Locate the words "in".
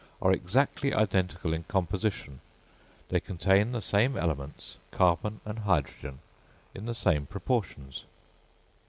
1.53-1.61, 6.73-6.87